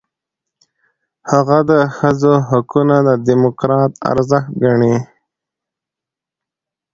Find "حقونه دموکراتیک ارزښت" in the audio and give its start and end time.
2.49-4.49